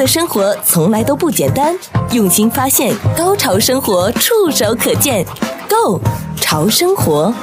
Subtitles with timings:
[0.00, 1.76] 的生活从来都不简单，
[2.12, 5.22] 用心发现，高潮生活触手可见
[5.68, 6.00] Go
[6.36, 7.34] 潮生活。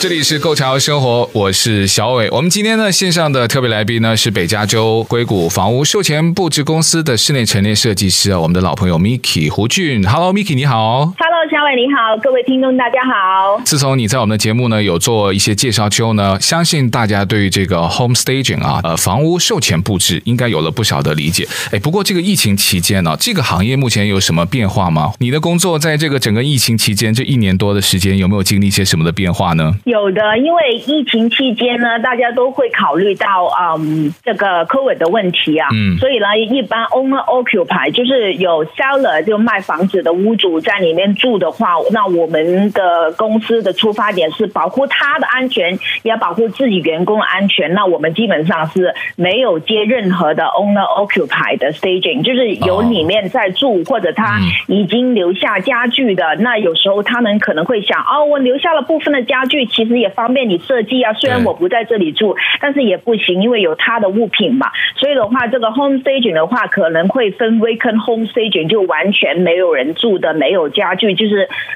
[0.00, 2.28] 这里是购潮生活，我是小伟。
[2.32, 10.02] 我们今天呢线上的特别来宾呢是北加州硅谷房屋售前布置公司的室内陈列设计师啊，我们的老朋友 Miki 胡俊。
[10.08, 11.12] Hello，Miki 你好。
[11.18, 13.60] Hello，小伟你好，各位听众大家好。
[13.64, 21.44] 自从你在我们的节目呢有做一些介绍之后呢，相信大家对于这个 home staging 啊，呃，房屋售前布置应该有了不少的理解。
[21.72, 25.12] 哎，不过这个疫情期间呢，这个行业目前有什么变化吗？
[25.18, 29.74] 你的工作在这个整个疫情期间这一年多的时间，有没有经历一些什么的变化呢？
[29.86, 33.26] 有的，因为疫情期间呢，大家都会考虑到
[33.60, 45.72] 嗯这个 COVID 的问题啊，嗯，所以呢，一般 owner occupier 就是有 seller 就卖房子的屋主在里面住的话，那我们的公司的出发点是保护他的安全，
[46.04, 47.74] 也要保护自己员工安全。
[47.74, 54.38] 那我们基本上是没有接任何的 owner occupier 的 staging，就是有里面在住或者他
[54.68, 61.12] 已经留下家具的，那有时候他们可能会想，哦，我留下了部分的家具，其实也方便你设计啊。
[61.14, 64.68] 虽然我不在这里住，但是也不行，因为有他的物品嘛。
[64.96, 71.29] 所以的话，这个 home staging 的话，可能会分 vacant home staging，就完全没有人住的，没有家具，就是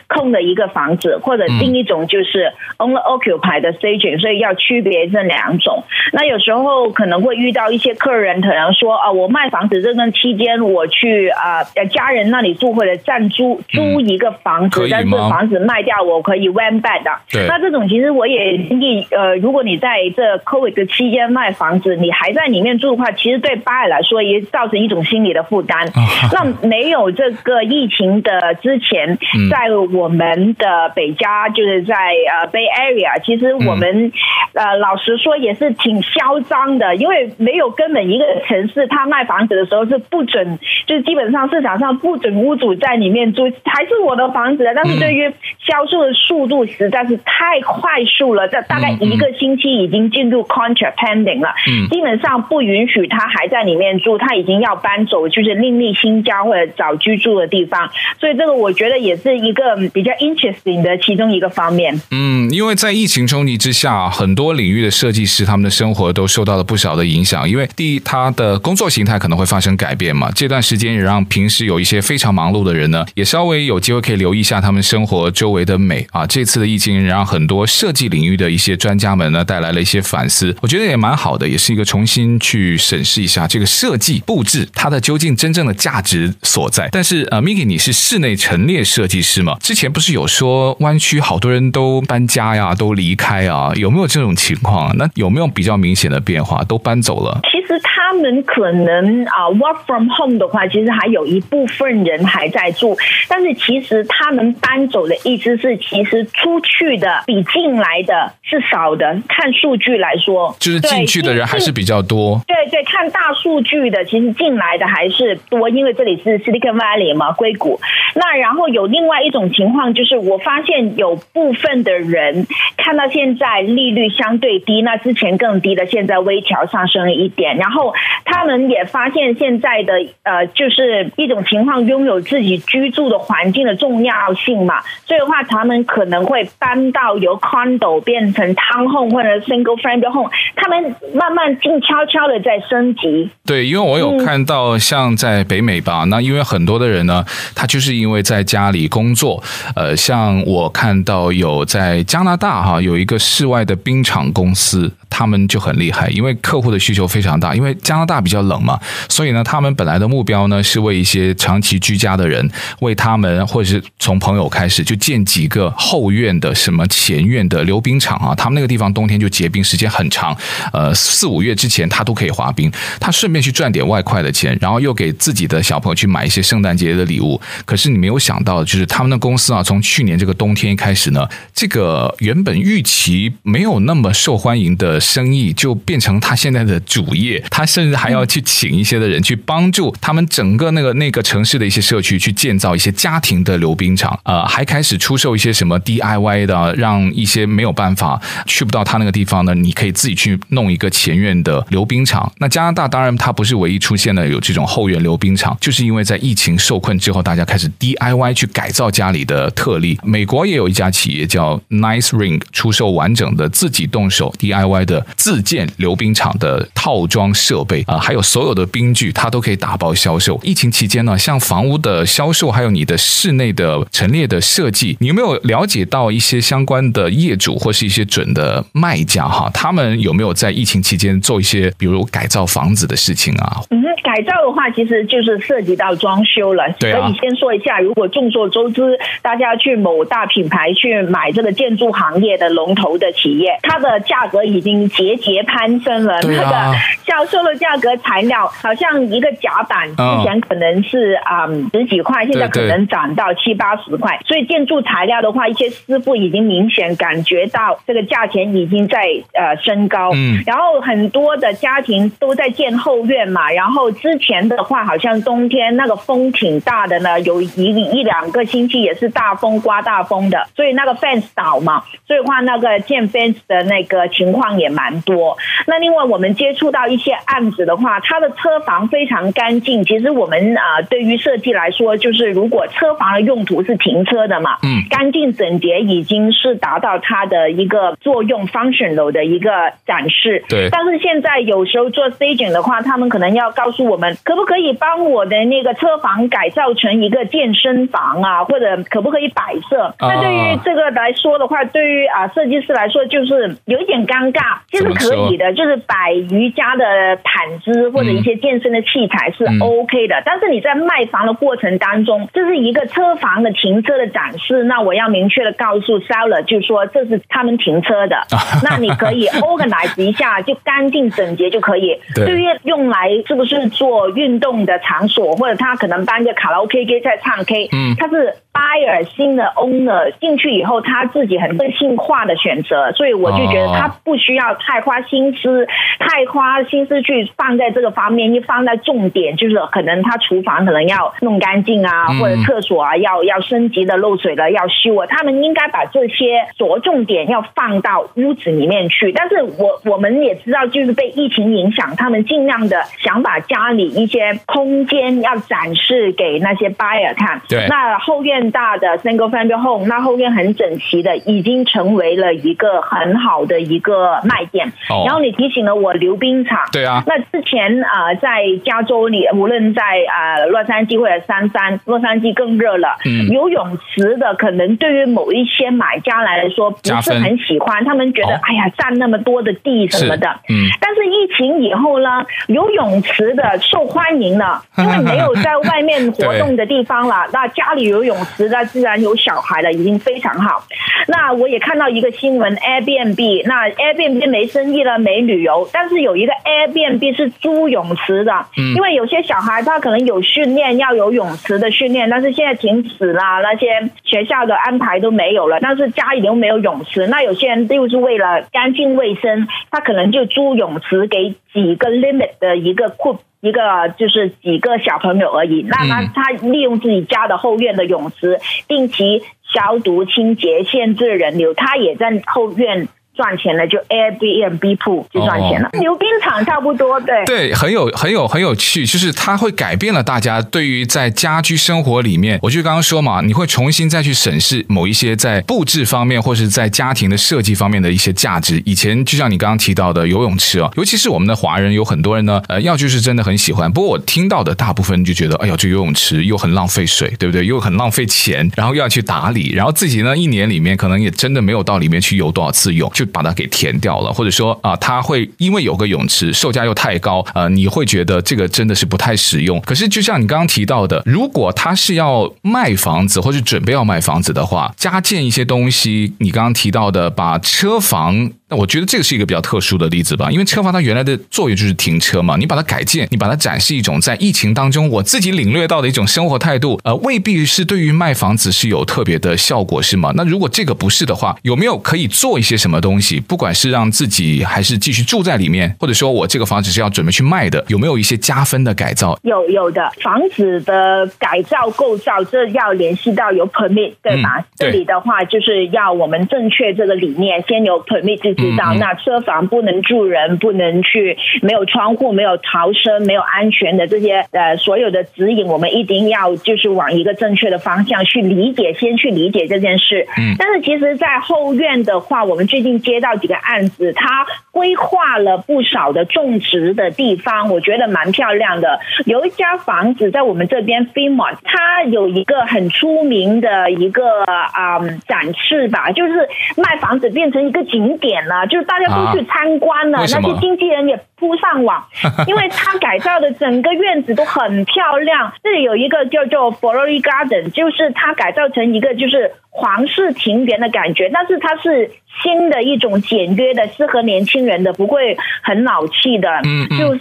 [0.08, 4.20] 空的一个房子，或者另一种就是 only occupied 的 staging。
[4.20, 5.84] 所以要区别这两种。
[6.12, 17.10] 那有时候可能会遇到一些客人，可能说啊，我卖房子这段期间，我去啊家人那里住，或者暂租租一个房子，但是房子卖掉，我可以 rent back 的。
[17.48, 25.88] 那这种其实我也你呃，如果你在这 COVID 的期间卖房子，你还在里面住的话，其实对 buyer 来说也造成一种心理的负担。
[26.32, 29.18] 那没有这个疫情的之前，
[29.50, 34.12] 在我们的北加，就是在呃 Bay Area，其实我们
[34.52, 45.32] 呃老实说也是挺嚣张的，因为没有根本一个城市，他卖房子的时候是不准，就是基本上市场上不准屋主在里面住，还是我的房子，但是对于
[45.66, 51.54] 销售的速度实在是太快速了，这大概一个星期已经进入 contract pending 了，
[51.90, 59.62] 基本上不允许他还在里面住，他已经要搬走，就是另立新家或者找居住的地方，所以这个我觉得也是一个
[59.92, 62.00] 比较 interesting 的其中一个方面。
[62.10, 76.26] 嗯，因为在疫情冲击之下，很多领域的设计师他们的生活都受到了不少的影响，因为第一，他的工作形态可能会发生改变嘛，这段时间也让平时有一些非常忙碌的人呢，也稍微有机会可以留意一下他们生活周围的美啊。
[76.26, 86.88] 这次的疫情让很多设计领域的一些专家们呢带来了一些反思，我觉得也蛮好的，也是一个重新去审视一下这个设计布置它的究竟真正的价值所在。
[86.92, 89.56] 但是呃，Miki 你是室内陈列设计是吗？
[89.60, 94.96] 之前不是有说湾区好多人都搬家呀，都离开啊，有没有这种情况？
[94.96, 96.62] 那有没有比较明显的变化？
[96.62, 97.40] 都搬走了？
[97.50, 102.96] 其实他们可能啊，work from home 的话，其实还有一部分人还在住，
[103.28, 109.16] 但是其实他们搬走的意思是，其实出去的比进来的是少的。
[109.28, 112.40] 看数据来说，就是进去的人还是比较多。
[112.46, 117.80] 对对，看大数据的，其实进来的还是多，因为这里是 Silicon Valley 嘛，硅谷。
[118.14, 127.56] 那然后有另外一种情况，就是我发现有部分的人看到现在利率相对低，那之前更低的，现在微调上升了一点。
[127.56, 127.93] 然后
[128.24, 134.80] 他们也发现现在的呃，就是一种情况，拥有自己居住的环境的重要性嘛。
[135.06, 143.30] 所以的话，他们可能会搬到由 condo 变成 town home 或者 single family home，他们慢慢静悄悄的在升级。
[143.44, 149.42] 对，因为我有看到像在北美吧，那因为很多的人呢，他就是因为在家里工作，
[149.76, 154.90] 呃，像我看到有在加拿大哈，有一个室外的冰场公司。
[155.16, 157.54] 他们就很厉害，因为客户的需求非常大。
[157.54, 162.50] 因为加拿大比较冷嘛，所以呢，他们本来的目标呢是为一些长期居家的人，
[162.80, 168.34] 为他们或者是从朋友开始就建几个后院的什么前院的溜冰场啊。
[168.34, 170.36] 他们那个地方冬天就结冰时间很长，
[170.72, 172.72] 呃，四五月之前他都可以滑冰。
[172.98, 177.40] 他顺便去赚点外快的钱，然后又给自己的小朋友去买一些圣诞节的礼物。
[177.64, 185.00] 可是你没有想到，就是他们的公司啊，从去年这个冬天开始呢，这个原本预期没有那么受欢迎的。
[185.04, 202.32] 生意就变成他现在的主业，他甚至还要去请一些的人去帮助他们整个那个那个城市的一些社区去建造一些家庭的溜冰场，呃，还开始出售一些什么 DIY 的，让一些没有办法去不到他那个地方呢，你可以自己去弄一个前院的溜冰场。
[202.38, 209.98] 那加拿大当然它不是唯一出现了有这种后院溜冰场，就是因为在疫情受困之后，大家开始 DIY 去改造家里的特例。
[210.04, 215.04] 美国也有一家企业叫 Nice Ring，出售完整的自己动手 DIY 的。
[215.16, 220.38] 自建溜冰场的套装设备啊，还还有所有的冰具，它都可以打包销售。
[220.44, 229.50] 疫情期间呢，像房屋的销售，还有你的室内的陈列的设计，你有没有了解到一些相关的业主或是一些准的卖家哈？
[229.52, 233.60] 他们有没有在疫情期间做一些，比如改造房子的事情啊？
[233.70, 236.72] 嗯，改造的话，其实就是涉及到装修了。
[236.78, 237.00] 对啊。
[237.00, 246.22] 可以先说一下，如果众所周知，大家去某大品牌去买这个建筑行业的龙头的企业，它的价格已经节节攀升了。
[246.22, 246.44] 对啊。
[246.44, 254.18] 那个销售的价格，材料好像一个甲板之前可能是啊、嗯、十几块，现在可能涨到七八十块。
[254.26, 258.98] 所以建筑材料的话，一些师傅已经明显感觉到这个价钱已经在
[259.32, 260.10] 呃升高。
[260.14, 260.42] 嗯。
[260.46, 275.36] 然后很多的家庭都在建后院嘛，然后之前的话，好像冬天那个风挺大的呢，有一一两个星期也是大风刮大风的，所以那个 fence 倒嘛，所以话那个建 fence 的那个情况也蛮多。
[275.66, 279.84] 那另外我们接触到一些案子的话，它的车房非常干净。
[279.84, 289.50] 其实我们啊，对于设计来说，就是如果车房的用途是停车的嘛，嗯，干净整洁已经是达到它的一个作用 functional 的一个
[289.86, 290.44] 展示。
[290.48, 290.68] 对。
[290.70, 299.94] 但是现在有时候做 staging 的话，他们可能要告诉我们，可不可以帮我的那个车房改造成一个健身房啊，或者可不可以摆设？
[300.00, 304.58] 那对于这个来说的话，对于啊设计师来说，就是有一点尴尬。
[304.70, 310.14] 其实可以的，就是摆瑜伽的毯子或者一些健身的器材是 OK 的。
[310.16, 318.22] 嗯、但是你在卖房的过程当中，这是一个车房的停车的展示，那我要明确的告诉 seller，就是说这是他们停车的。
[318.62, 321.98] 那你可以 organize 一下，就干净整洁就可以。
[322.14, 328.34] 对，于用来是不是做运动的场所，或者他可能搬个卡拉 OK 机在唱 K，嗯，他是。
[328.54, 335.66] buyer 新的 owner 进去以后，他自己很个性化的选择，所以我就觉得他不需要太花心思，
[335.98, 349.12] 太花心思去放在这个方面，一放在重点就是可能他厨房可能要弄干净啊，或者厕所啊要要升级的漏水了要修啊，他们应该把这些着重点要放到屋子里面去。
[349.12, 357.42] 但是我我们也知道，就是被疫情影响，他们尽量的想把家里一些空间要展示给那些 buyer 看。
[357.48, 358.44] 对，那后院。
[358.54, 364.72] 大的 single family home，那后院很整齐的，已经成为了一个很好的一个卖点。
[364.88, 365.06] Oh.
[365.06, 367.02] 然后你提醒了我溜冰场，对啊。
[367.06, 372.96] 那之前啊、呃，在加州里，无论在啊、呃、洛杉矶或者三藩，洛杉矶更热了。
[373.04, 373.28] 嗯。
[373.28, 378.40] 游泳池的可能对于某一些买家来说不是很喜欢，他们觉得、oh.
[378.42, 380.28] 哎呀占那么多的地什么的。
[380.48, 380.66] 嗯。
[380.80, 388.14] 但是疫情以后呢，游泳池的受欢迎了， 因为没有在外面活动的地方了，那家里游泳。
[388.36, 390.64] 池那自然有小孩了，已经非常好。
[391.08, 398.32] 那我也看到一个新闻，Airbnb，那 Airbnb 没生意了，没旅游，但是有一个 Airbnb 是租泳池的，
[398.74, 413.18] 因为有些小孩他可能有训练，要有泳池的训练，但是现在停止了，那些学校的安排都没有了，但是家里又没有泳池，那有些人就是为了干净卫生，他可能就租泳池给几个 limit 的一个库。
[413.40, 413.60] 一个
[413.98, 422.88] 就是几个小朋友而已，那他他利用自己家的后院的泳池，定期消毒清洁，限制人流，他也在后院。
[423.14, 438.60] 赚钱了就 Airbnb pool 就赚钱了，溜、哦、冰场差不多对对，很有很有很有趣，就是它会改变了大家对于在家居生活里面，我就刚刚说嘛，你会重新再去审视某一些在布置方面或是在家庭的设计方面的一些价值。
[438.64, 443.70] 以前就像你刚刚提到的游泳池哦，尤其是我们的华人有很多人呢，呃，要就是真的很喜欢。
[443.70, 447.46] 不过我听到的大部分就觉得，哎呀，这游泳池又很浪费水，对不对？
[447.46, 453.03] 又很浪费钱，然后又要去打理，然后自己呢一年里面可能也真的没有到里面去游多少次泳，就。
[453.04, 459.60] 把它给填掉了，或者说啊，它会因为有个泳池，售价又太高，呃，你会觉得这个真的是不太实用。
[459.60, 468.30] 可是就像你刚刚提到的，如果他是要卖房子或者准备要卖房子的话，加建一些东西，你刚刚提到的把车房。
[468.50, 480.12] 我觉得这个是一个比较特殊的例子吧，因为车房它原来的作用就是停车嘛，你把它改建，你把它展示一种在疫情当中我自己领略到的一种生活态度，呃，未必是对于卖房子是有特别的效果，是吗？
[480.14, 483.18] 那如果这个不是的话，有没有可以做一些什么东西？
[483.18, 489.18] 不管是让自己还是继续住在里面，或者说我这个房子是要准备去卖的，有没有一些加分的改造？
[489.22, 494.38] 有有的，房子的改造构造，这要联系到有 permit 对吧？
[494.38, 498.43] 嗯、对，这里的话就是要我们正确这个理念，先有 permit 就。
[498.50, 510.06] 知道，那车房不能住人，不能去没有窗户、没有逃生、没有安全的这些呃所有的指引，我们一定要就是往一个正确的方向去理解，先去理解这件事。
[510.16, 518.80] 嗯，但是其实，在后院的话，我们最近接到几个案子，它规划了不少的种植的地方，我觉得蛮漂亮的。
[519.06, 531.84] 有一家房子在我们这边 Fremont 它有一个很出名的一个啊、嗯、展示吧，就是卖房子变成一个景点了，就是大家都去参观了，啊、那些经纪人也扑上网，
[532.26, 535.32] 因为他改造的整个院子都很漂亮。
[535.42, 541.90] 这里有一个叫做 Flory Garden，就是它改造成一个就是皇室庭园的感觉，但是它是。
[542.22, 547.00] 新的一种简约的、适合年轻人的，不会很老气的，嗯，就是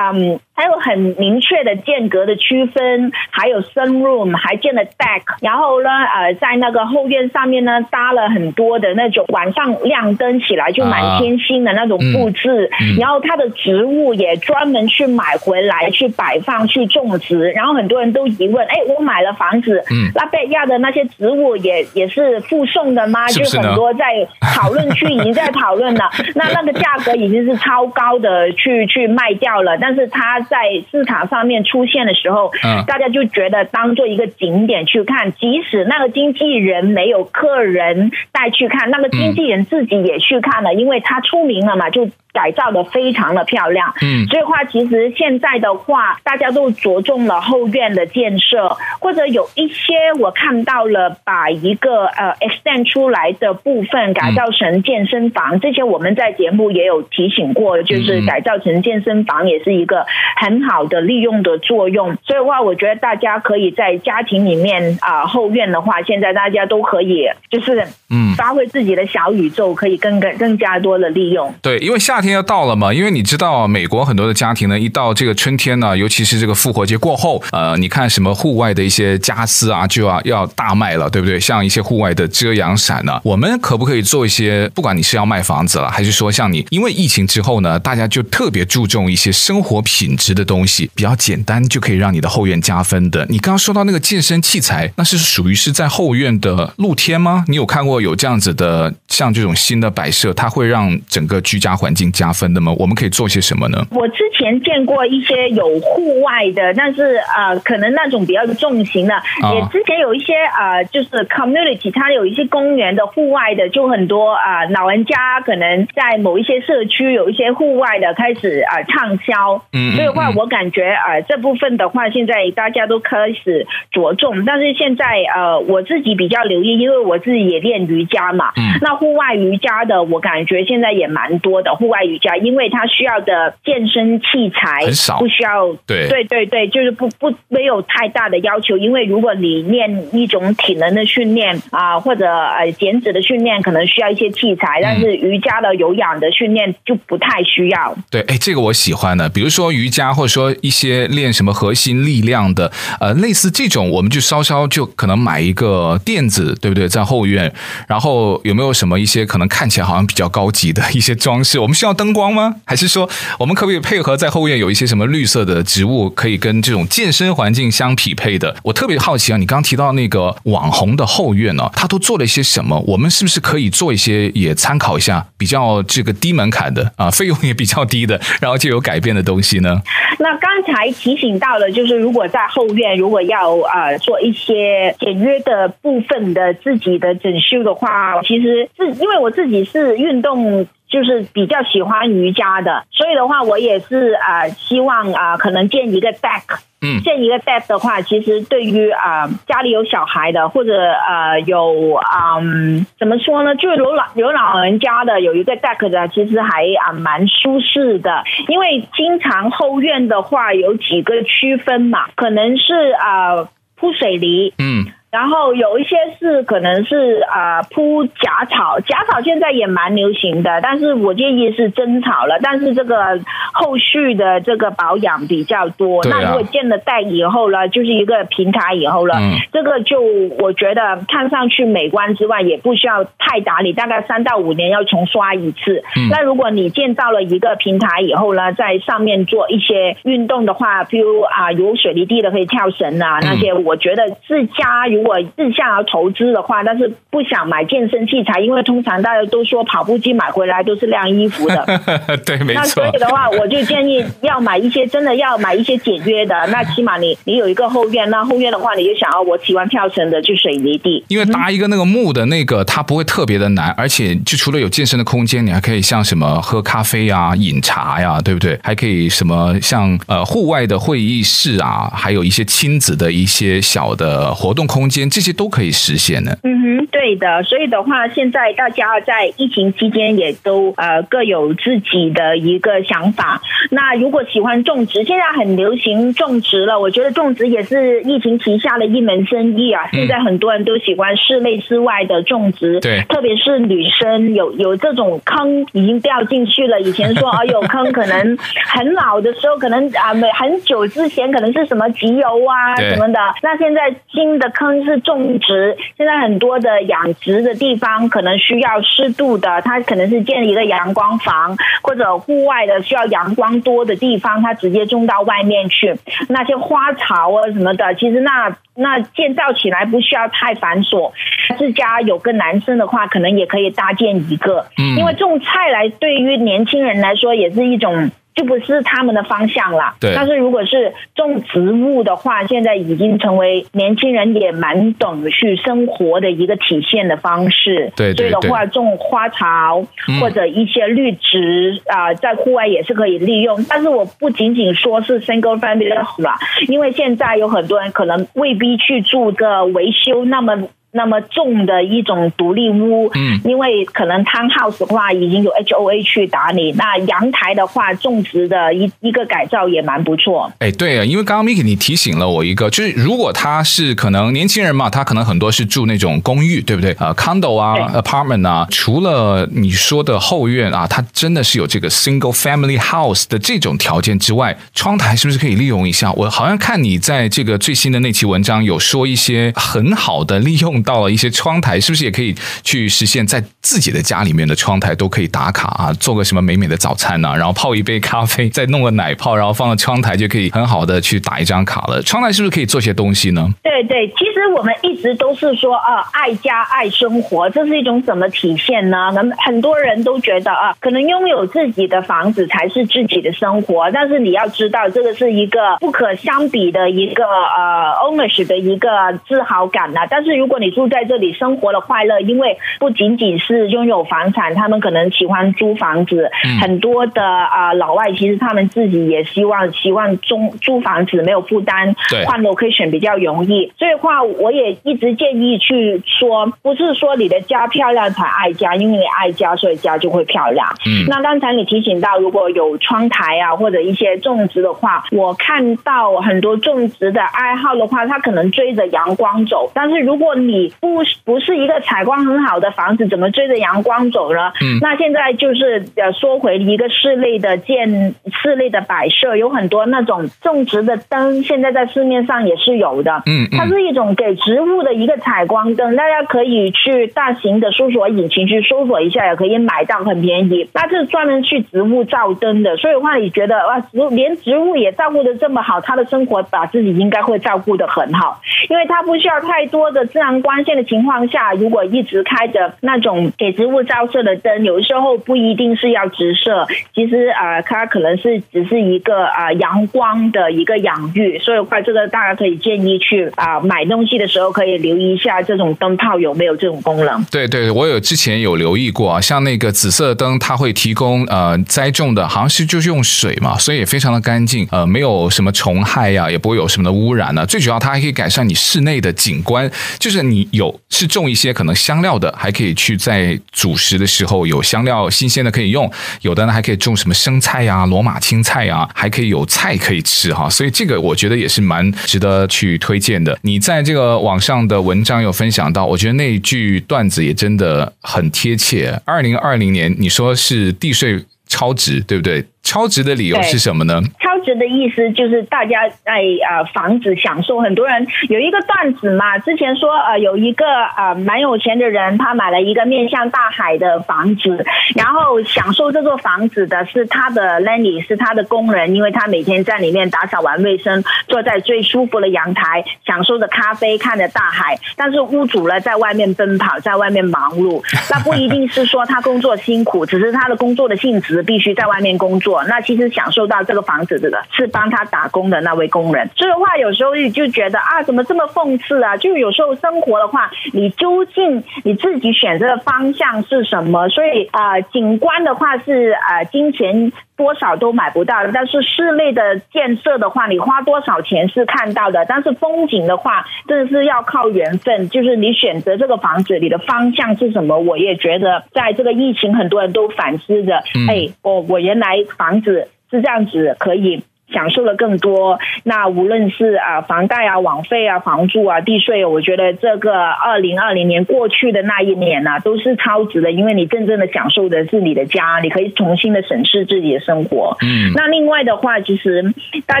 [0.12, 23.28] 嗯，还有很明确的间隔的区分，还有 sunroom，还建了 deck，然后呢，呃，在那个后院上面呢，搭了很多的那种晚上亮灯起来就满天星的那种布置，啊嗯、然后它的植物也专门去买回来去摆放去种植，然后很多人都疑问，哎，我买了房子，嗯，拉贝亚的那些植物也也是附送的吗？
[23.28, 30.58] 是是就很多在讨论区已经在讨论了，那 那个价格已经是超高的去去卖掉了，但是它在
[30.90, 42.08] 市场上面出现的时候，嗯，大家就觉得当做一个景点去看，即使那个经纪人没有客人带去看，那个经纪人自己也去看了，因为他出名了嘛，就。
[42.36, 60.04] 改造的非常的漂亮，嗯，所以话其实现在的话，大家都着重了后院的建设，或者有一些我看到了把一个呃 extend 出来的部分改造成健身房，这些我们在节目也有提醒过，就是改造成健身房也是一个
[60.36, 62.14] 很好的利用的作用。
[62.26, 71.54] 所以的话，我觉得大家可以在家庭里面啊后院的话，现在大家都可以就是嗯发挥自己的小宇宙，可以更更更加多的利用。
[71.62, 72.26] 对，因为夏天。
[72.26, 72.92] 天要到了嘛？
[72.92, 81.38] 因为你知道，美国很多的家庭呢，一到这个春天呢，尤其是这个复活节过后，呃，你看什么户外的一些家私啊，就要要大卖了，对不对？
[81.38, 84.68] 像一些户外的遮阳伞呢，我们可不可以做一些？
[84.74, 93.26] 不管你是要卖房子了，还是说像你，因为疫情之后呢，大家就特别注重一些生活品质的东西，比较简单就可以让你的后院加分的。
[93.28, 97.44] 你刚刚说到那个健身器材，那是属于是在后院的露天吗？
[97.48, 102.74] 你有看过有这样子的，像这种新的摆设，它会让整个居家环境加分的吗？
[102.78, 103.86] 我们可以做些什么呢？
[103.90, 119.62] 我之前见过一些有户外的，但是呃，可能那种比较重型的，哦、也之前有一些呃，就是 community，它有一些公园的户外的，就很多啊、呃，老人家可能在某一些社区有一些户外的开始啊畅销。
[119.72, 125.04] 嗯，所以的话，我感觉呃这部分的话，现在大家都开始着重，但是现在
[125.34, 128.52] 呃，我自己比较留意，因为我自己也练瑜伽嘛。
[128.56, 132.36] 嗯，那户外瑜伽的，我感觉现在也蛮多的户外瑜伽。
[132.38, 138.76] 因为它需要的健身器材很少，不需要对对对对，就是不不没有太大的要求。
[138.78, 147.94] 因为如果你练一种体能的训练啊，或者呃减脂的训练，可能需要一些器材，但是瑜伽的有氧的训练就不太需要。
[147.96, 152.70] 嗯、对，哎，这个我喜欢的，比如说瑜伽，或者说一些练什么核心力量的，
[153.00, 156.88] 呃，类似这种，我们就稍稍就可能买一个垫子，对不对？
[156.88, 157.52] 在后院，
[157.88, 161.58] 然后有没有什么一些可能看起来好像比较高级的一些装饰？
[161.58, 162.56] 我们需要灯光吗？
[162.64, 163.08] 还是说，
[163.38, 168.56] 我们可不可以配合在后院有一些什么绿色的植物，可以跟这种健身环境相匹配的？
[168.62, 172.78] 我特别好奇啊，你刚提到那个网红的后院呢、他都做了一些什么？
[172.86, 179.82] 我们是不是可以做一些也参考一下，比较这个低门槛的啊，费用也比较低的，然后就有改变的东西呢？
[180.18, 190.66] 那刚才提醒到了，就是如果在后院如果要啊做一些简约的部分的自己的整修的话，其实是因为我自己是运动。
[190.88, 196.60] 就是比较喜欢瑜伽的，所以的话，我也是啊、呃，希望啊、呃，可能建一个 deck。
[196.80, 208.22] 嗯，建一个 deck 的话，其实对于啊、呃、家里有小孩的，或者呃有啊、呃、怎么说呢，就是有老有老人家的，有一个 deck 的，其实还啊蛮舒适的。
[208.48, 214.52] 因为经常后院的话有几个区分嘛，可能是啊、呃、铺水泥。
[214.58, 214.86] 嗯。
[215.16, 222.38] 然后有一些是可能是啊铺假草，假草现在也蛮流行的，但是我建议是真草了。
[222.42, 223.18] 但是这个
[223.54, 226.02] 后续的这个保养比较多。
[226.02, 230.02] 啊、那如果建了带以后呢，就是一个平台以后了，嗯、这个就
[230.38, 235.82] 我觉得看上去美观之外，也不需要太打理，大概三到五年要重刷一次。
[235.96, 251.64] 嗯、那如果你建造了一个平台以后呢，在上面做一些运动的话，比如啊有水泥地的可以跳绳啊那些，我觉得自家如果是想要投资的话，但是不想买健身器材，因为通常大家都说跑步机买回来都是晾衣服的。
[252.26, 252.60] 对，没错。
[252.60, 256.34] 那所以的话，我就建议要买一些真的要买一些简约的。
[256.48, 268.58] 那起码你你有一个后院，那后院的话，你就想要我喜欢跳绳的去水泥地，因为搭一个那个木的那个，它不会特别的难，而且就除了有健身的空间，你还可以像什么喝咖啡啊、饮茶呀、啊，对不对？
[268.62, 276.38] 还可以什么像呃户外的会议室啊，还有一些亲子的一些小的活动空间，这些都可以实现的。
[276.44, 277.42] 嗯哼，对的。
[277.42, 283.42] 所以的话，现在大家在疫情期间也都呃各有自己的一个想法。
[283.70, 289.82] 那如果喜欢种植，现在很流行种植了，我觉得种植也是疫情旗下的一门生意啊。
[289.92, 296.80] 现在很多人都喜欢室内室外的种植，对，特别是女生有有这种坑已经掉进去了。
[296.80, 303.18] 以前说啊有坑，可能很老的时候，可能啊没很久之前可能是什么集邮啊什么的。
[303.42, 315.94] 那现在新的坑是种植，现在很多的养殖的地方可能需要适度的，它可能是建一个阳光房或者户外的需要阳光多的地方，它直接种到外面去。
[316.28, 321.12] 那些花草啊什么的，其实那那建造起来不需要太繁琐。
[321.58, 328.10] 自家有个男生的话，可能也可以搭建一个，因为种菜来对于年轻人来说也是一种。
[328.36, 329.94] 就不是他们的方向了。
[329.98, 330.14] 对。
[330.14, 337.90] 但是如果是种植物的话，现在已经成为年轻人也蛮懂去生活的一个体现的方式。
[337.96, 338.30] 对，对，对。
[338.30, 339.82] 所以的话，种花草
[340.20, 343.64] 或者一些绿植啊、嗯呃，在户外也是可以利用。
[343.68, 346.38] 但是我不仅仅说是 single family 啦，
[346.68, 350.68] 因为现在有很多人可能未必去住个维修那么。
[350.96, 360.50] 那么重的一种独立屋，嗯，因为可能 townhouse 的话已经有 HOA 去打理，那阳台的话种植的一一个改造也蛮不错。
[360.58, 366.96] 哎，对啊，因为刚刚 Miki 你提醒了我一个，就是如果他是可能年轻人嘛，他可能很多是住那种公寓，对不对？
[366.98, 376.10] 呃，condo 啊，apartment 啊，除了你说的后院啊，它真的是有这个 single family house 的这种条件之外，窗台是不是可以利用一下？
[376.12, 380.82] 我好像看你在这个最新的那期文章有说一些很好的利用。
[380.86, 387.36] 到了一些窗台，是不是也可以去实现，在自己的家里面的窗台都可以打卡啊，做个什么美美的早餐呢、啊？
[387.36, 392.00] 然后泡一杯咖啡，再弄个奶泡，然后放到窗台就可以很好的去打一张卡了。
[392.02, 393.50] 窗台是不是可以做些东西呢？
[393.62, 399.10] 对对，其实我们一直都是说啊，爱家爱生活，这是一种怎么体现呢？
[399.14, 408.88] 那么很多人都觉得啊，可能拥有自己的房子才是自己的生活，但是你要知道，这个是一个不可相比的一个呃 ownership 的一个
[409.28, 410.06] 自豪感呐、啊。
[410.08, 416.30] 但是如果你住在这里生活的快乐，因为不仅仅是拥有房产，他们可能喜欢租房子。
[416.44, 423.72] 嗯、很多的啊、呃、老外其实他们自己也希望希望租租房子没有负担，换 location 比较容易。
[423.78, 430.68] 所以的话，我也一直建议去说，不是说你的家漂亮才爱家，因为你爱家，所以家就会漂亮。
[430.86, 444.52] 嗯，那刚才你提醒到，如果有窗台啊或者一些种植的话，我看到很多种植的爱好的话，他可能追着阳光走，但是如果你不不是一个采光很好的房子，怎么追着阳光走呢？
[444.60, 453.22] 嗯，那现在就是呃，说回一个室内的建室内的摆设，有很多那种种植的灯，现在在市面上也是有的。
[453.26, 460.68] 嗯，它是一种给植物的一个采光灯，大家可以去大型的搜索引擎去搜索一下，也可以买到很便宜。
[460.72, 470.56] 它是专门去植物照灯的，所以的话，你觉得哇，植物连植物也照顾的这么好，他的生活把自己应该会照顾的很好，因为它不需要太多的自然光。
[470.66, 481.38] 线的情况下，如果一直开着那种给植物照射的灯，有时候不一定是要直射，其实啊、呃，它可能是只是一个啊、阳光的一个养育。
[481.38, 487.22] 所以，话这个大家可以建议去啊、买东西的时候可以留意一下这种灯泡有没有这种功能。
[487.30, 497.44] 对对，我有之前有留意过啊，像那个紫色灯，它会提供呃栽种的，好像是就是用水嘛，所以也非常的干净，呃，没有什么虫害呀、也不会有什么的污染呢、啊。
[497.44, 500.35] 最主要，它还可以改善你室内的景观，就是你。
[500.36, 505.90] 你有是种一些可能香料的，还可以去在主食的时候有香料新鲜的可以用。
[506.20, 510.50] 有的呢还可以种什么生菜呀、罗马青菜呀、啊，还可以有菜可以吃哈。
[510.50, 513.38] 所以这个我觉得也是蛮值得去推荐的。
[513.40, 519.00] 你在这个网上的文章有分享到，我觉得那一句段子也真的很贴切。
[519.06, 522.44] 二零二零年你说是地税超值，对不对？
[522.66, 524.02] 超值的理由是什么呢？
[524.18, 544.76] 超值的意思就是大家在呃房子享受，很多人有一个段子嘛，之前说呃有一个呃蛮有钱的人，他买了一个面向大海的房子，然后享受这座房子的是他的 Lenny，是他的工人，因为他每天在里面打扫完卫生，坐在最舒服的阳台，享受着咖啡，看着大海。
[544.96, 552.55] 但是屋主呢，在外面奔跑，在外面忙碌，那不一定是说他工作辛苦，只是他的工作的性质必须在外面工作。
[552.64, 556.28] 那其实享受到这个房子这个是帮他打工的那位工人。
[556.36, 559.16] 所以的话，有时候就觉得啊，怎么这么讽刺啊？
[559.16, 564.08] 就有时候生活的话，你究竟你自己选择的方向是什么？
[564.08, 567.12] 所以啊、景观的话是啊、金钱。
[567.36, 572.24] 多少都买不到，但是室内的建设的话，你花多少钱是看到的。
[572.26, 575.08] 但是风景的话，真的是要靠缘分。
[575.10, 577.78] 就是你选择这个房子，你的方向是什么？
[577.78, 584.22] 我也觉得，在这个疫情，很多人都反思着，嗯、哎，我我原来房子是这样子，可以。
[584.52, 597.76] 享受的更多，那无论是啊房贷啊、网费啊、房租啊、地税，我觉得这个二零二零年过去的那一年呢、啊，都是超值的，因为你真正的享受的是你的家，你可以重新的审视自己的生活。
[597.82, 599.52] 嗯，那另外的话，其实
[599.84, 600.00] 大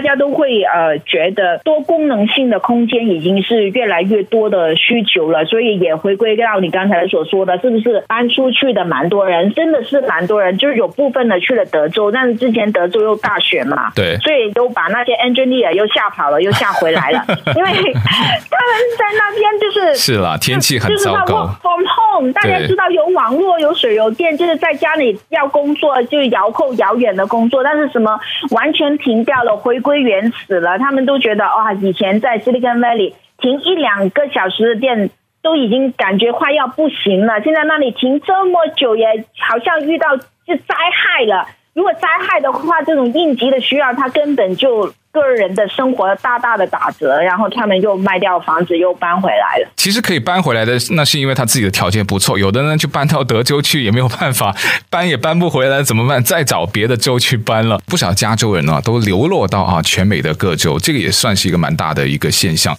[0.00, 14.35] 家都会呃觉得多功能性的空间已经是越来越多的需求了，所以也回归到你刚才所说的，是不是搬出去的蛮多人，真的是蛮多人，就是有部分的去了德州，但是之前德州又大选嘛，对，所以。
[14.54, 17.24] 都把那些 engineer 又吓跑了，又吓回来了，
[17.56, 21.46] 因为他们在那边就是是了，天气很糟糕。
[21.46, 28.18] 就是 from home，大家知道有网络、有水、有电，就是在家里要工作就遥控遥远的工作，但是什么
[28.50, 30.78] 完全停掉了，回归原始了。
[30.78, 35.10] 他们都觉得哇，以前在 Silicon Valley 停一两个小时的电
[35.42, 39.06] 都已经感觉快要不行了，现在那里停这么久，也
[39.48, 41.46] 好像遇到是灾害了。
[41.76, 49.68] 如果灾害的话，这种应急的需要，他根本就个人的生活大大的打折，然后他们又卖掉房子，又搬回来了。
[49.76, 52.38] 其实可以搬回来的，那是因为他自己的条件不错。
[52.38, 54.56] 有的呢，就搬到德州去，也没有办法，
[54.88, 56.24] 搬也搬不回来，怎么办？
[56.24, 57.78] 再找别的州去搬了。
[57.84, 62.74] 不少加州人呢，都流落到啊全美的各州，这个也算是一个蛮大的一个现象。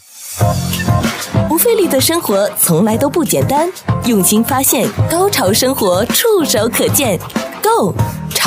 [1.47, 3.69] 不费力的生活从来都不简单，
[4.05, 7.19] 用心发现，高潮生活触手可见
[7.61, 7.93] Go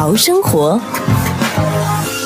[0.01, 0.81] 潮生活。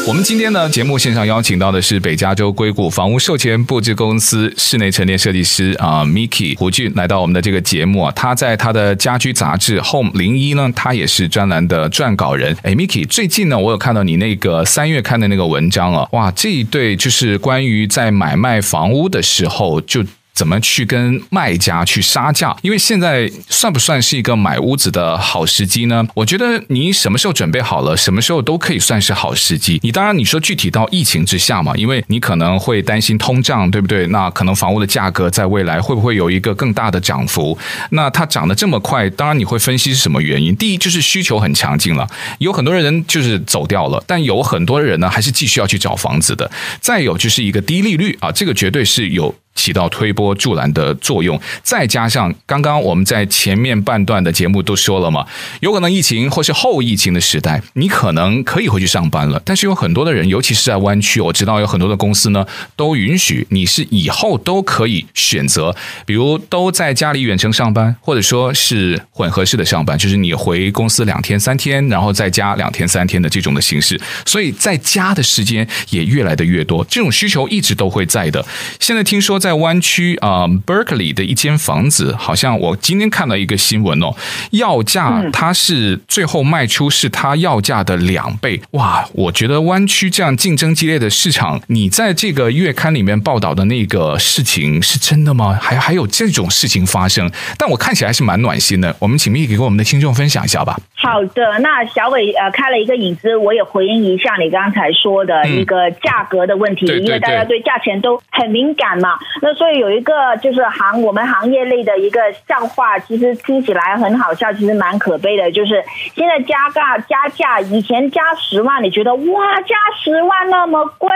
[0.07, 8.13] 我们今天呢，节目线上邀请到的是北加州硅谷房屋售前布置公司室内陈列设计师啊，Miki 胡俊来到我们的这个节目啊。
[8.15, 12.57] 他在他的家居杂志 Home 零一呢，他也是专栏的撰稿人。
[12.63, 20.05] 哎，Miki，最近呢，我有看到你那个三月刊的那个文章啊，哇，这一对就是关于在买卖房屋的时候就。
[20.35, 22.55] 怎么去跟卖家去杀价？
[22.63, 26.05] 因为现在算不算是一个买屋子的好时机呢？
[26.15, 29.79] 我觉得你什么时候准备好了，什么时候都可以算是好时机。
[29.83, 34.07] 你当然你说具体到疫情之下嘛，因为你可能会担心通胀，对不对？
[34.09, 37.57] 那可能房屋的价格在未来会不会有一个更大的涨幅？
[37.91, 40.55] 那它涨得这么快，当然你会分析是什么原因。
[40.57, 46.51] 第一就是需求很强劲了，有很多人就是走掉了，但有很多人呢还是继续要去找房子的。
[46.81, 49.33] 再有就是一个低利率啊，这个绝对是有。
[49.55, 55.27] 起到推波助澜的作用，再加上刚刚我们在前面半段的节目都说了嘛，
[55.61, 59.41] 有可能疫情或是后疫情的时代，你可能可以回去上班了。
[59.45, 74.01] 但是有很多的人，尤其是在湾区，我知道有很多的公司呢，都允许你是以后都可以选择，比如都在家里远程上班，或者说是混合式的上班，就是你回公司两天三天，然后再加两天三天的这种的形式。
[74.27, 78.45] 所以在家的时间也越来的越多，这种需求一直都会在的。
[78.81, 79.41] 现在听说。
[79.45, 84.17] 在湾区啊，Berkeley 的一间房子，好像我今天看到一个新闻哦，
[84.53, 89.07] 要价它是最后卖出是它要价的两倍，哇！
[89.13, 95.59] 我觉得湾区这样竞争激烈的市场，你在这个月刊里面报道的那个事情是真的吗？
[95.61, 97.31] 还还有这种事情发生？
[97.59, 98.97] 但我看起来是蛮暖心的。
[98.99, 100.81] 我们请 Miki 给我们的听众分享一下吧。
[101.05, 109.19] 好的，那小伟呃开了一个引子，我也回应一下你刚才说的一个价格的问题，嗯、因为大家对价钱都很敏感嘛。
[109.43, 115.53] 那所以有一个就是行我们行业内的一个笑话，其实听起来很好笑，其实蛮可悲的。
[115.53, 121.11] 就是现在加价加价，以前加十万，你觉得哇加十万那么贵，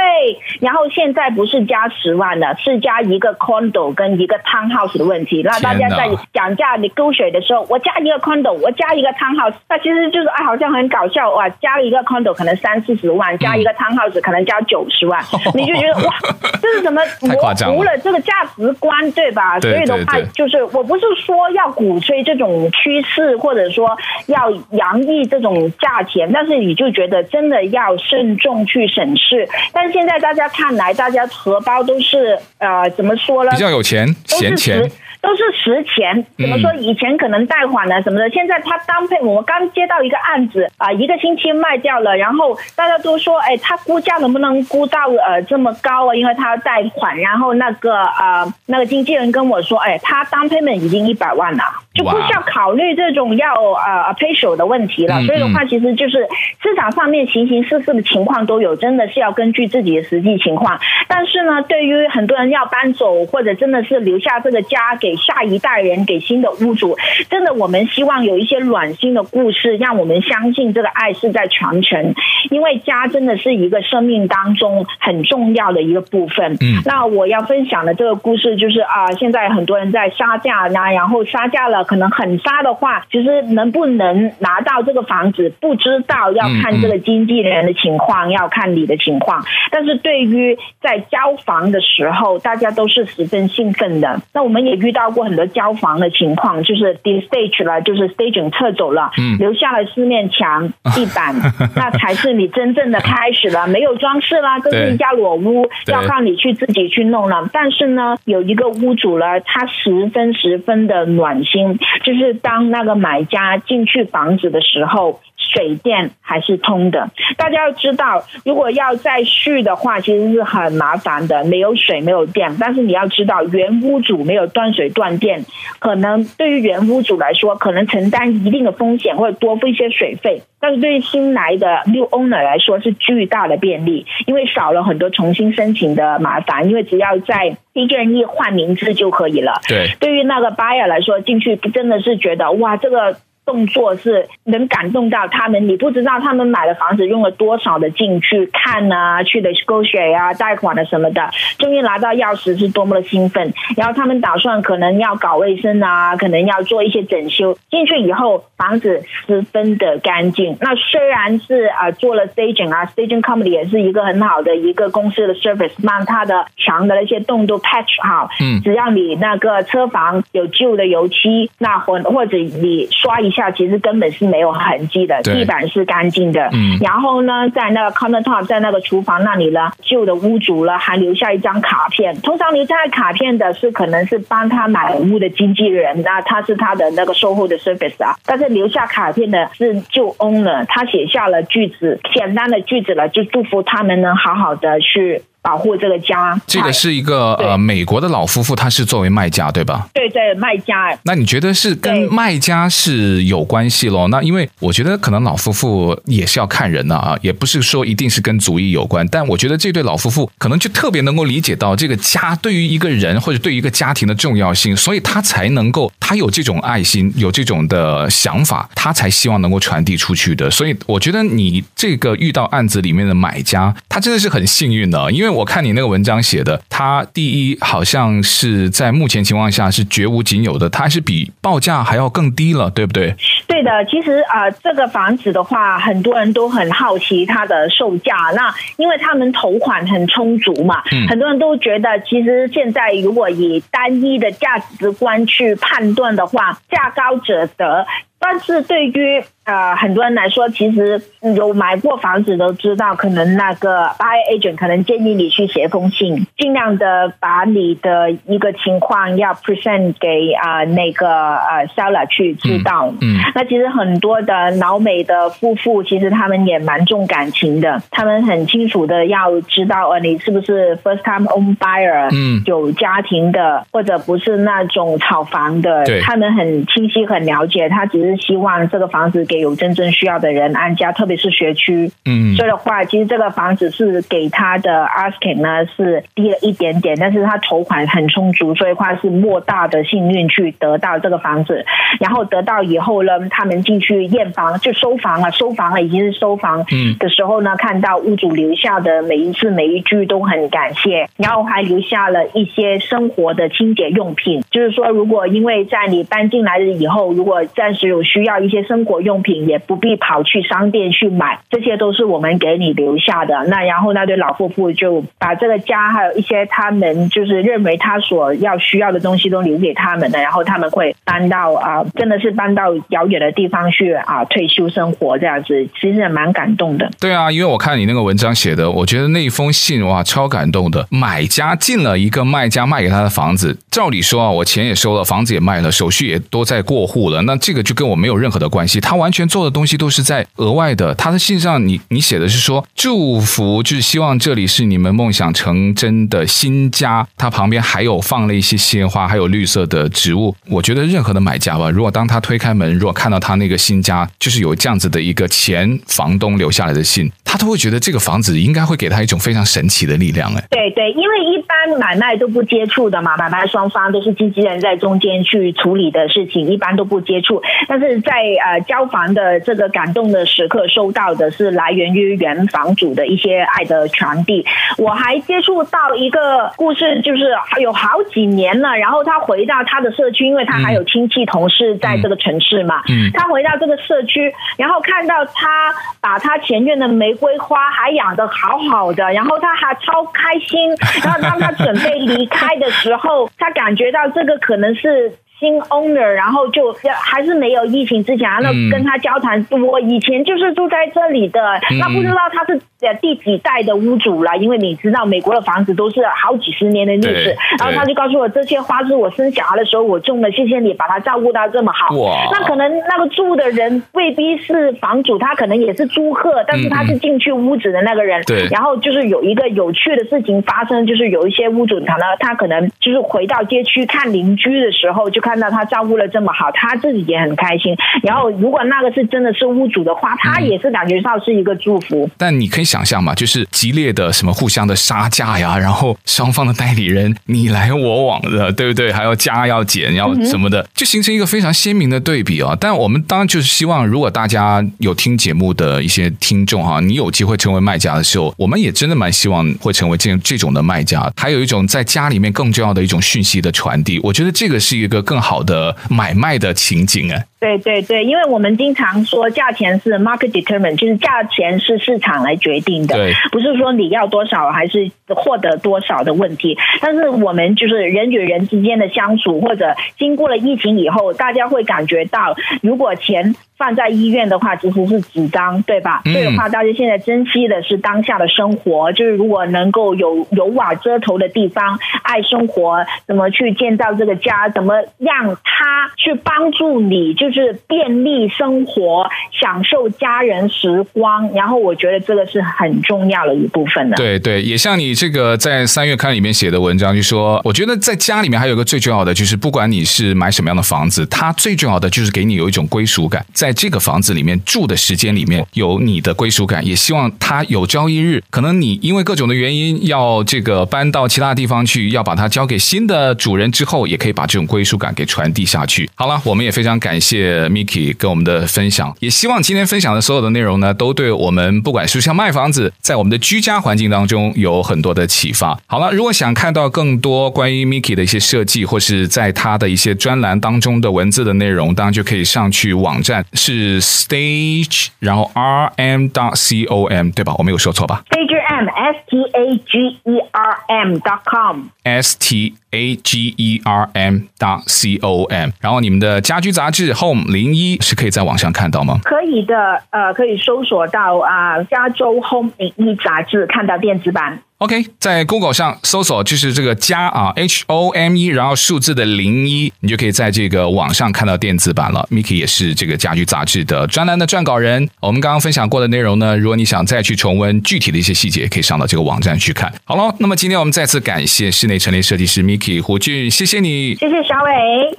[0.61, 5.43] 然后现在不是加十万的，是加一个 condo 跟一个 townhouse 的问题。
[5.43, 15.23] 那大家在讲价你勾水的时候，我加一个 condo，我加一个 townhouse，那其实就是哎好像很搞笑哇，加了一个 condo 可能三四十万，加一个 townhouse 可能加九十万，
[15.55, 16.15] 你就觉得哇
[16.61, 19.59] 这是什么 模糊了这个价值观，对吧？
[19.61, 29.49] 所以的话，就是我不是说要鼓吹这种趋势，或者说要洋溢这种价钱，但是你就觉得真的要慎重去审视。
[29.73, 33.51] 但是现在大家看来，大家荷包都是呃，怎么说呢？
[33.51, 34.91] 比较有钱，闲钱。
[35.29, 36.73] 都是实钱，怎么说？
[36.77, 46.15] 以前可能贷款呢什么的，现在他当配，我们刚接到一个案子啊，一个星期卖掉了，然后大家都说，哎，他估价能不能估到呃这么高啊？
[46.15, 51.63] 因为他要贷款，然后那个呃那个经纪人跟我说，哎，他当 payment 已经一百万了，
[51.93, 55.21] 就不需要考虑这种要呃 appraisal 的问题了。
[55.27, 56.27] 所以的话，其实就是
[56.63, 60.81] 市场上面形形色色的情况都有，真的是要根据自己的实际情况。
[61.07, 65.18] 但是呢，对于很多人要搬走或者真的是留下这个家给。
[65.19, 66.97] 给下一代人，给新的屋主，
[67.29, 72.15] 真的，我们希望有一些暖心的故事，让我们相信这个爱是在传承。
[72.51, 76.55] 因为家真的是一个生命当中很重要的一个部分。
[76.61, 89.45] 嗯，那我要分享的这个故事就是啊，现在很多人在杀价呢，然后杀价了，可能很杀的话，其实能不能拿到这个房子，不知道，要看这个经纪人的情况，要看你的情况。
[89.71, 94.21] 但是对于在交房的时候，大家都是十分兴奋的。
[94.33, 94.98] 那我们也遇到。
[94.99, 101.33] 到过很多交房的情况，就是 de-stage 了，就是 staging 撤走了，嗯，留下了四面墙、地板，
[101.77, 103.69] 那才是你真正的开始了。
[103.69, 107.49] 没有装饰啦，这是一家裸屋，要靠你去自己去弄了。
[107.53, 115.21] 但是呢，有一个屋主呢，他十分十分的暖心，就是当那个买家进去房子的时候。
[115.51, 122.55] 水电还是通的，大家要知道，如果要再续的话，其实是很麻烦的，没有水，没有电。
[122.61, 125.45] 但是你要知道，原屋主没有断水断电，
[125.79, 130.43] 可能对于原屋主来说，可能承担一定的风险，或者多付一些水费。
[130.61, 139.61] 但是对于新来的 new owner 来说，是巨大的便利，因为少了很多重新申请的麻烦，因为只要在一个人一换名字就可以了。
[139.69, 143.17] 对，对于那个 buyer 来说，进去真的是觉得哇，这个。
[143.49, 153.55] 动作是能感动到他们，你不知道他们买了房子用了多少的劲去看啊，去的勾选啊，贷款啊什么的，终于拿到钥匙是多么的兴奋。
[153.75, 157.57] 然后他们打算可能要搞卫生啊，可能要做一些整修。
[157.71, 160.55] 进去以后，房子十分的干净。
[160.61, 168.29] 那虽然是啊做了 staging 啊，staging company 也是一个很好的一个公司的 service，让他的墙的那些洞都 patch 好。
[168.41, 173.38] 嗯，只要你那个车房有旧的油漆，那或或者你刷一下。
[173.39, 176.51] 下其实根本是没有痕迹的，地板是干净的。
[176.53, 182.21] 嗯，然后呢，在那个 countertop，在那个厨房那里呢，旧的屋主呢还留下一张卡片。
[182.23, 188.17] 通常留下卡片的是可能是帮他买屋的经纪人，那他是他的那个售后的 service 啊。
[188.27, 195.23] 但是留下卡片的是旧 owner，他写下了句子，简单的句子了，就祝福他们能好好的去。
[195.41, 199.89] 保护这个家，这个是一个呃美国的老夫妇，他是作为卖家对吧？
[199.95, 200.99] 对对，卖家。
[201.05, 204.09] 那你觉得是跟卖家是有关系喽？
[204.09, 209.07] 那因为我觉得可能老夫妇也是要看人的啊，也不是说一定是跟族裔有关。
[209.09, 220.51] 但我觉得这对老夫妇可能就特别能够理解到这个家对于一个人或者对于一个家庭的重要性，所以他才能够他有这种爱心，有这种的想法，他才希望能够传递出去的。
[220.51, 225.28] 所以我觉得你这个遇到案子里面的买家，他真的是很幸运的，因为。
[225.31, 233.15] 我看你那个文章写的，它第一好像是在目前情况下是绝无仅有的，它是比报价还要更低了，对不对？
[233.47, 238.15] 对的，其实啊、呃，这个房子的话，很多人都很好奇它的售价。
[238.35, 247.87] 那因为他们头款很充足嘛，嗯、很多人都觉得，其实现在如果以单一的价值观去判断的话，价高者得。
[248.21, 251.01] 但是对于呃很多人来说，其实
[251.37, 262.89] 有买过房子都知道，可能那个 buyer agent 可能建议你去写封信，尽量的把你的一个情况要 present 给啊、呃、那个呃 seller 去知道。
[263.01, 278.08] 嗯，嗯那其实很多的老美的夫妇，其实他们也蛮重感情的，他们很清楚的要知道呃你是不是 first time home buyer，嗯，有家庭的或者不是那种炒房的，对他们很清晰很了解，他只是。
[278.11, 281.91] 是希望这个房子给有真正需要的人安家，特别是学区。
[282.05, 291.65] 嗯，所以的话，其实这个房子是给他的 asking 呢是低了一点点，但是他筹款很充足，所以话是莫大的幸运去得到这个房子。
[292.01, 296.65] 然后得到以后呢，他们进去验房就收房了，收房了已经是收房。
[296.73, 313.45] 嗯，的时候呢，看到屋主留下的每一次每一句都很感谢，然后还留下了一些生活的清洁用品，就是说，如果因为在你搬进来了以后，如果暂时有有需要一些生活用品，也不必跑去商店去买，这些都是我们给你留下的。
[313.49, 326.89] 那然后那对老夫妇就把这个家还有一些他们就是认为他所要需要的东西都留给他们的，然后他们会搬到啊，真的是搬到遥远的地方去啊退休生活这样子，其实也蛮感动的。
[327.01, 330.87] 对啊，因为我看你那个文章写的，我觉得那一封信哇超感动的。
[330.91, 338.81] 买家进了一个卖家卖给他的房子，照理说啊，我钱也收了，房子也卖了，手续也都在过户了，那这个就跟我没有任何的关系。
[338.81, 340.95] 他完全做的东西都是在额外的。
[340.95, 347.07] 他的信上你你写的是说祝福，就是希望这里是你们梦想成真的新家。
[347.17, 350.35] 他旁边还有放了一些鲜花，还有绿色的植物。
[350.49, 360.33] 我觉得任何的买家吧，如果当他推开门，如果看到他那个新家，就是有这样子的一个前房东留下来的信，他都会觉得这个房子应该会给他一种非常神奇的力量。
[360.35, 367.43] 哎，对对，因为一般买卖都不接触的嘛，买卖双方都是经纪人在中间去处理的事情，一般都不接触。
[367.69, 368.13] 但是在
[368.45, 374.45] 呃交房的这个感动的时刻，收到的是来源于原房主的一些爱的传递。
[374.77, 390.71] 我还接触到一个故事，就是有好几年了，然后他回到他的社区，因为他还有亲戚同事在这个城市嘛，嗯，他回到这个社区，然后看到他把他前院的玫瑰花还养得好好的，然后他还超开心，
[391.03, 395.13] 然后当他准备离开的时候，他感觉到这个可能是。
[395.39, 401.41] 新 owner，然后就还是没有疫情之前，那跟他交谈，我以前就是住在这里的，
[401.79, 402.61] 那不知道他是
[403.01, 411.95] 第几代的屋主了，因为你知道美国的房子都是好几十年的历史，然后他就告诉我，这些花是我生小孩的时候我种的，谢谢你把它照顾到这么好。
[412.33, 418.21] 那可能那个住的人未必是房主，他可能也是租客，但是他是进去屋子的那个人。
[418.25, 425.23] 对，然后就是有一个有趣的事情发生，就是有一些屋主他呢，他可能就是回到街区看邻居的时候就。
[425.29, 427.77] 看到他照顾的这么好，他自己也很开心。
[428.03, 432.07] 然后，如果那个是真的是屋主的话，他也是感觉到是一个祝福。
[432.07, 438.91] 嗯、但你可以想象嘛，就是激烈的什么互相的杀价呀，然后双方的代理人你来我往的，对不对？
[438.91, 442.57] 还要加要减要什么的，就形成一个非常鲜明的对比啊。
[442.59, 451.13] 但我们当然就是希望，如果大家有听节目的一些听众哈，你有机会成为卖家的时候，我们也真的蛮希望会成为这这种的卖家。
[451.19, 455.18] 还有一种在家里面更重要的一种讯息的传递，我觉得这个是一个更。
[455.21, 466.59] 好的买卖的情景啊，对对对，因为我们经常说价钱是 market determined，就是价钱是市场来决定的，对，不是说你要多少还是获得多少的问题。
[466.81, 476.03] 但是我们就是人与人之间的相处，或者经过了疫情以后，大家会感觉到，如果钱放在医院的话，其实是纸张，对吧？
[476.05, 489.07] 所以的话，大家现在珍惜的是当下的生活，就是如果能够有有瓦遮头的地方，爱生活，怎么去建造这个家，怎么让他去帮助你，就就是便利生活，
[489.39, 491.31] 享受家人时光。
[491.35, 493.97] 然后，我觉得这个是很重要的一部分的。
[493.97, 503.53] 对对，也像你这个在三月刊里面写的文章，就说，我觉得在家里面还有个最重要的，就是不管你是买什么样的房子，它最重要的就是给你有一种归属感，在。
[503.59, 515.91] 这个房子里面住的时间里面有你的归属感，也希望他有朝一日，可能你因为各种的原因要这个搬到其他地方去，要把它交给新的主人之后，也可以把这种归属感给传递下去。
[515.97, 517.18] 好了，我们也非常感谢
[517.49, 525.59] Miki 跟我们的分享，也希望今天分享的所有的内容呢，都对我们不管是像卖房子，在我们的居家环境当中有很多的启发。
[525.67, 533.25] 好了，如果想看到更多关于 Miki 的一些设计，或是在他的一些专栏当中的文字的内容，当然就可以上去网站。
[533.33, 537.35] 是 stage，然后 r m dot c o m 对吧？
[537.39, 543.61] 我没有说错吧？Stage M S T A G E R M dot com S T A G E
[543.65, 545.51] R M dot C O M。
[545.61, 549.01] 然后你们的家居杂志 Home 零一是可以在网上看到吗？
[549.05, 554.43] 可以的，呃，可以搜索到啊、加州 Home 零一杂志，看到电子版。
[554.59, 562.09] OK，在 Google 上搜索就是这个加啊，H O M E，然后数字的零一，你就可以在这个网上看到电子版了。
[562.11, 564.91] Miki 也是这个家居杂志的专栏的撰稿人。
[564.99, 569.73] 我们刚刚分享过的内容呢，如果你想再去重温具体的一些细节，可以上到这个网站去看。
[569.85, 574.97] 好了，那么今天我们再次感谢室内陈列设计师 Miki 胡俊，谢谢你，谢谢小伟。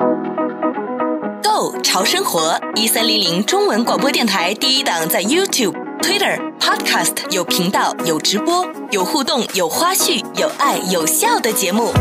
[1.43, 5.88] Go 潮生活一三零零中文广播电台第一档在 YouTube。
[6.02, 11.92] Twitter Podcast 有频道、有直播、有互动、有花絮、有爱、有笑的节目。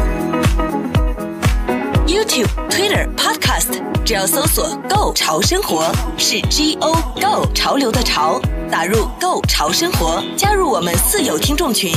[2.07, 11.93] YouTube、Twitter Podcast 只要搜索 “Go 潮生活”，是 G O Go 潮流的潮，打入 Go 潮生活，加入我们四有听众群，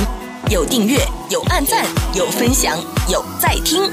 [0.50, 2.78] 有订阅、有按赞、有分享、
[3.10, 3.90] 有在听。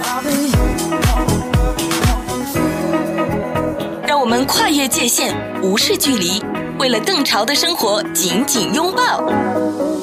[4.07, 6.43] 让我们跨越界限，无视距离，
[6.79, 9.98] 为了更潮的生活紧紧拥抱。